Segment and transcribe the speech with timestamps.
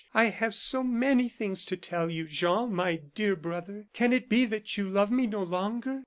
[0.15, 2.25] I have so many things to tell you!
[2.25, 5.99] Jean, my dear brother, can it be that you love me no longer?"